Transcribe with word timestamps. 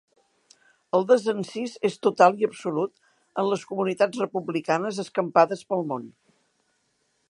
El 0.99 1.03
desencís 1.11 1.75
és 1.91 1.99
total 2.07 2.41
i 2.43 2.49
absolut 2.49 3.05
en 3.43 3.53
les 3.53 3.69
comunitats 3.73 4.25
republicanes 4.27 5.03
escampades 5.05 5.67
pel 5.73 5.89
món. 5.95 6.13